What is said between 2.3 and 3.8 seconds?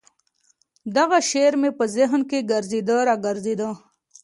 ګرځېده راګرځېده.